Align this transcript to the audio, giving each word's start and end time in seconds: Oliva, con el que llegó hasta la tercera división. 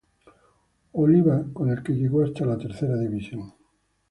Oliva, 0.93 1.45
con 1.53 1.69
el 1.69 1.83
que 1.83 1.93
llegó 1.93 2.23
hasta 2.23 2.43
la 2.43 2.57
tercera 2.57 2.97
división. 2.97 3.53